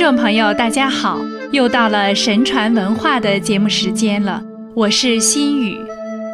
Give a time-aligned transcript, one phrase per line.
[0.00, 1.20] 众朋友，大家好！
[1.52, 4.42] 又到了神传文化的节目时间了，
[4.74, 5.76] 我是心雨。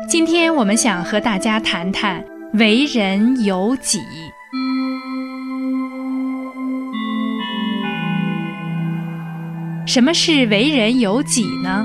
[0.08, 3.98] 今天我们想和大家谈谈为人有己。
[9.84, 11.84] 什么是为人有己呢？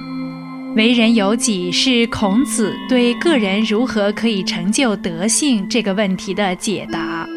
[0.76, 7.28] 为人有己是孔子对个人如何可以成就德性这个问题的解答，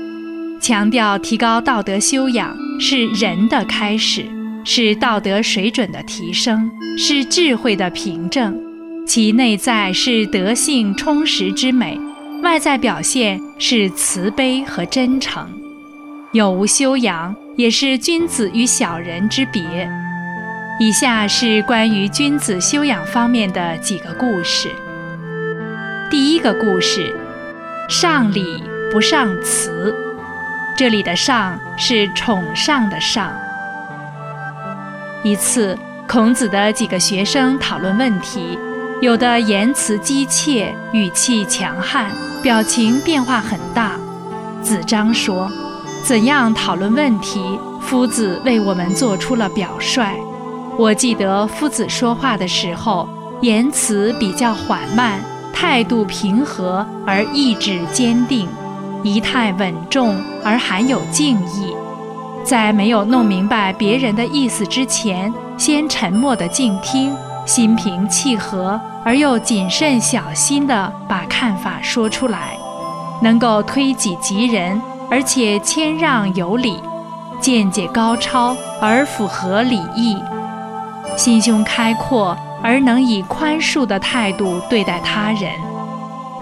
[0.61, 4.34] 强调提高道德修养是人的开始。
[4.65, 8.59] 是道德水准的提升，是智慧的凭证，
[9.07, 12.01] 其内在是德性充实之美，
[12.43, 15.47] 外在表现是慈悲和真诚。
[16.33, 19.63] 有无修养，也是君子与小人之别。
[20.81, 24.71] 以下是关于君子修养方面的几个故事。
[26.11, 27.15] 第一个故事：
[27.89, 29.95] 上礼不上辞。
[30.77, 33.33] 这里的“上”是宠上的“上”。
[35.25, 35.75] 一次，
[36.07, 38.59] 孔子的几个学生讨论问题，
[39.01, 42.11] 有的言辞激切，语气强悍，
[42.43, 43.93] 表情变化很大。
[44.63, 45.51] 子张说
[46.05, 47.59] ：“怎样讨论问题？
[47.81, 50.15] 夫子为我们做出了表率。
[50.77, 53.09] 我记得夫子说话的时候，
[53.41, 55.19] 言辞比较缓慢，
[55.55, 58.47] 态度平和而意志坚定，
[59.03, 61.75] 仪态稳重而含有敬意。”
[62.45, 72.59] 在没有弄明白别人的意思之前，先沉默的静听，心平气和而又谨慎小心地把看法说出来，
[73.23, 74.81] 能够推己及人，
[75.11, 76.79] 而且谦让有礼，
[77.41, 80.19] 见解高超而符合礼义，
[81.17, 85.51] 心胸开阔而能以宽恕的态度对待他人，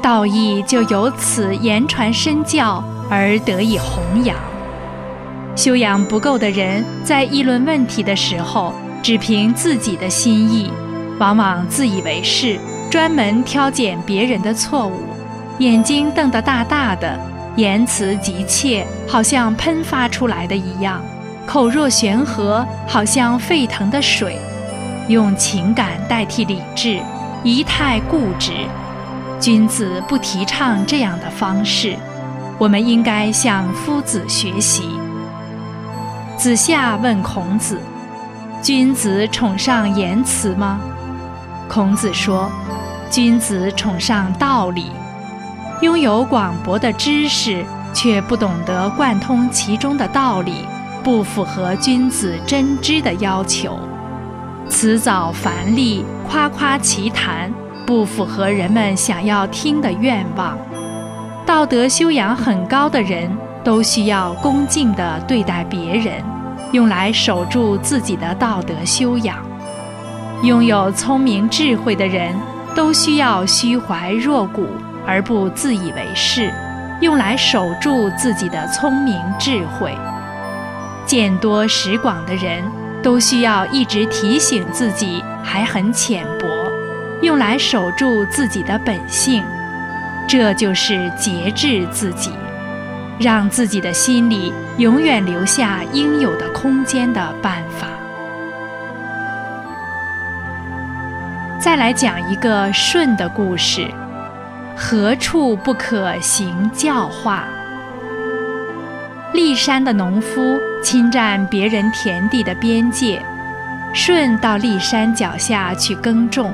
[0.02, 4.36] 道义就由此言传身教而得以弘扬。
[5.54, 10.70] 修养不够的人，在议论问题的时候，只凭自己的心意，
[11.18, 12.58] 往往自以为是，
[12.90, 15.00] 专门挑拣别人的错误，
[15.58, 17.18] 眼睛瞪得大大的，
[17.56, 21.02] 言辞急切，好像喷发出来的一样，
[21.46, 24.38] 口若悬河，好像沸腾的水，
[25.08, 26.98] 用情感代替理智，
[27.44, 28.52] 仪态固执。
[29.38, 31.94] 君子不提倡这样的方式，
[32.58, 35.01] 我们应该向夫子学习。
[36.42, 37.78] 子夏问孔子
[38.60, 40.80] ：“君子崇尚言辞吗？”
[41.70, 42.50] 孔子说
[43.08, 44.90] ：“君子崇尚道理。
[45.82, 47.64] 拥有广博的知识，
[47.94, 50.66] 却不懂得贯通其中的道理，
[51.04, 53.78] 不符合君子真知的要求。
[54.68, 57.54] 辞藻繁丽，夸夸其谈，
[57.86, 60.58] 不符合人们想要听的愿望。
[61.46, 63.30] 道德修养很高的人。”
[63.64, 66.20] 都需要恭敬地对待别人，
[66.72, 69.36] 用来守住自己的道德修养。
[70.42, 72.34] 拥有聪明智慧的人，
[72.74, 74.66] 都需要虚怀若谷
[75.06, 76.52] 而不自以为是，
[77.00, 79.96] 用来守住自己的聪明智慧。
[81.06, 82.64] 见多识广的人，
[83.02, 86.48] 都需要一直提醒自己还很浅薄，
[87.20, 89.44] 用来守住自己的本性。
[90.26, 92.30] 这就是节制自己。
[93.18, 97.88] 让自己的心里永远留下应有的空间的办法。
[101.60, 103.86] 再来讲一个舜的故事：
[104.76, 107.44] 何处不可行教化？
[109.32, 113.22] 骊山的农夫侵占别人田地的边界，
[113.94, 116.52] 舜到骊山脚下去耕种。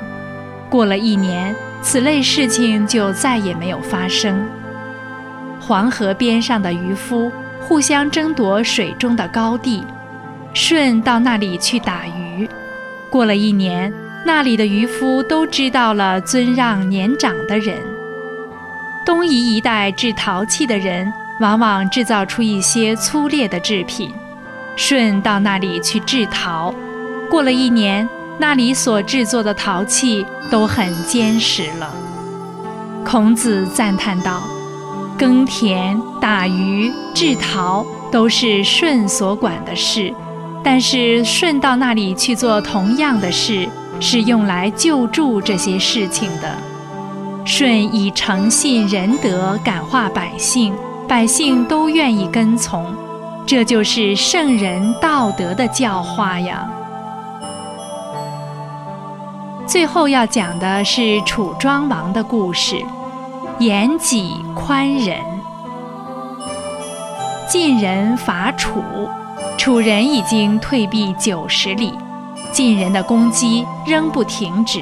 [0.68, 4.46] 过了一年，此类事情就再也没有发生。
[5.68, 7.30] 黄河边上的渔夫
[7.60, 9.84] 互相争夺水中的高地，
[10.54, 12.48] 舜到那里去打鱼。
[13.10, 13.92] 过了一年，
[14.24, 17.76] 那里的渔夫都知道了尊让年长的人。
[19.04, 24.10] 东夷一带制陶器的人，往往制造出一些粗劣的制品。
[24.74, 26.74] 舜到那里去制陶，
[27.28, 31.92] 过了一年，那里所制作的陶器都很坚实了。
[33.04, 34.48] 孔子赞叹道。
[35.18, 40.14] 耕田、打鱼、制陶都是舜所管的事，
[40.62, 43.68] 但是舜到那里去做同样的事，
[43.98, 46.56] 是用来救助这些事情的。
[47.44, 50.72] 舜以诚信仁德感化百姓，
[51.08, 52.86] 百姓都愿意跟从，
[53.44, 56.70] 这就是圣人道德的教化呀。
[59.66, 62.76] 最后要讲的是楚庄王的故事。
[63.58, 65.18] 严己宽仁，
[67.48, 68.80] 晋人伐楚，
[69.56, 71.92] 楚人已经退避九十里，
[72.52, 74.80] 晋人的攻击仍不停止。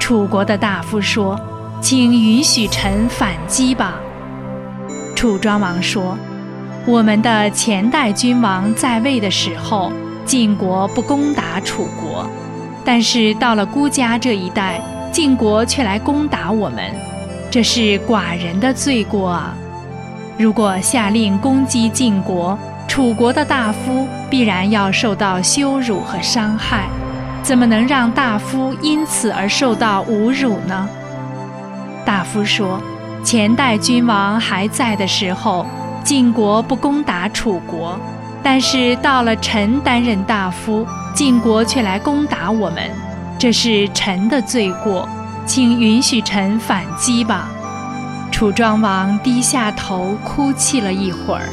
[0.00, 1.38] 楚国的大夫说
[1.80, 3.94] ：“请允许臣反击吧。”
[5.14, 6.18] 楚庄王说
[6.84, 9.92] ：“我们的前代君王在位的时候，
[10.24, 12.28] 晋国不攻打楚国，
[12.84, 14.80] 但是到了孤家这一代，
[15.12, 16.92] 晋国却来攻打我们，
[17.50, 19.54] 这是寡人的罪过啊！
[20.36, 22.58] 如果下令攻击晋国，”
[22.88, 26.88] 楚国的大夫必然要受到羞辱和伤害，
[27.42, 30.88] 怎么能让大夫因此而受到侮辱呢？
[32.04, 32.80] 大夫说
[33.22, 35.66] ：“前代君王还在的时候，
[36.02, 37.98] 晋国不攻打楚国，
[38.42, 42.90] 但是到了臣担任大夫，晋国却来攻打我们，
[43.38, 45.06] 这是臣的罪过，
[45.48, 47.48] 请允许臣反击吧。”
[48.30, 51.48] 楚庄王低下头哭泣了一会儿。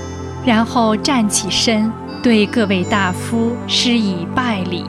[0.45, 4.85] 然后站起身，对各位大夫施以拜礼。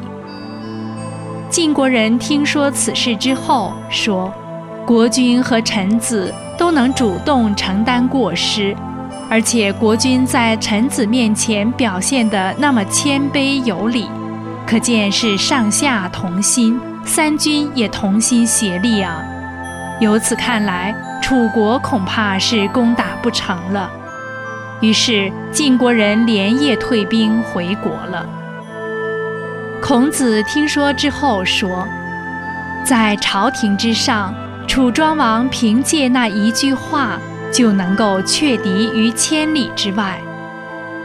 [1.49, 4.31] 晋国人听说此事之后，说
[4.85, 8.77] ：“国君和臣子都能主动承担过失，
[9.31, 14.07] 而且国君在臣子面前表现得那么谦卑有礼，
[14.67, 19.23] 可见是上下同心，三军也同心协力啊。
[20.01, 23.91] 由此看来，楚国恐怕是攻打不成了。”
[24.83, 28.27] 于是晋国人连夜退兵回国了。
[29.81, 31.89] 孔子听说之后说
[32.85, 34.35] ：“在朝廷之上，
[34.67, 37.19] 楚庄王凭借那一句话
[37.51, 40.21] 就能够却敌于千里之外。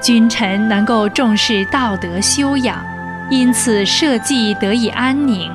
[0.01, 2.83] 君臣能够重视道德修养，
[3.29, 5.49] 因此社稷得以安宁。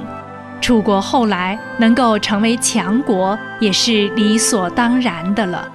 [0.60, 5.68] 楚国后来能够成为强国，也是理所当然的了。”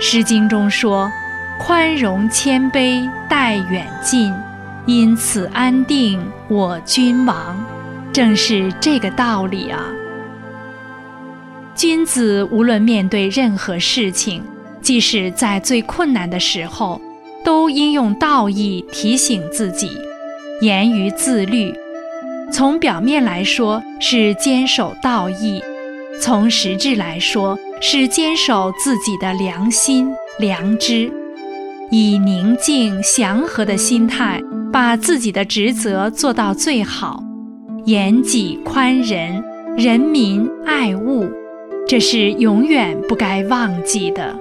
[0.00, 1.10] 诗经》中说。
[1.60, 4.32] 宽容谦卑待远近，
[4.86, 7.60] 因此安定我君王，
[8.12, 9.84] 正是这个道理啊。
[11.74, 14.44] 君子无论面对任何事情，
[14.80, 17.00] 即使在最困难的时候，
[17.44, 19.98] 都应用道义提醒自己，
[20.60, 21.74] 严于自律。
[22.50, 25.62] 从表面来说是坚守道义，
[26.20, 31.12] 从实质来说是坚守自己的良心良知。
[31.90, 34.42] 以宁静祥和的心态，
[34.72, 37.22] 把自己的职责做到最好，
[37.84, 39.42] 严己宽人，
[39.76, 41.30] 人民爱物，
[41.86, 44.34] 这是永远不该忘记的。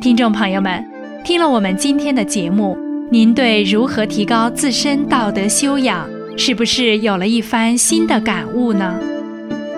[0.00, 0.84] 听众朋友们，
[1.24, 2.76] 听了我们今天的节目，
[3.12, 8.98] 您对如何提高自身道德修养，是不是有了一番新的感悟呢？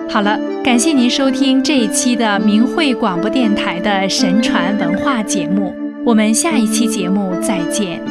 [0.09, 8.01] 好了，感谢您收听这一期的明慧广播电台的神传文化节目，我们下一期节目再见。